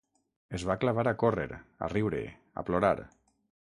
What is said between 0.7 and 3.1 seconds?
clavar a córrer, a riure, a plorar.